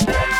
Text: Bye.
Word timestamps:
Bye. 0.00 0.31